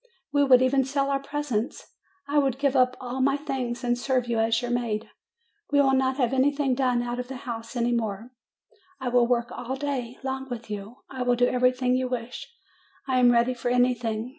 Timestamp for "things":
3.37-3.83